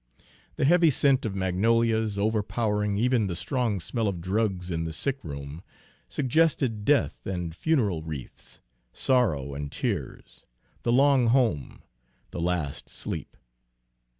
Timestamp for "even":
2.97-3.27